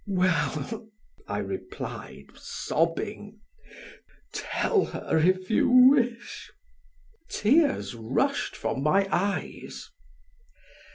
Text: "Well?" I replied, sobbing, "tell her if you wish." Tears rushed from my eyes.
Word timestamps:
"Well?" 0.07 0.89
I 1.27 1.37
replied, 1.37 2.29
sobbing, 2.35 3.39
"tell 4.33 4.85
her 4.85 5.19
if 5.19 5.51
you 5.51 5.69
wish." 5.69 6.51
Tears 7.29 7.93
rushed 7.93 8.55
from 8.55 8.81
my 8.81 9.07
eyes. 9.11 9.91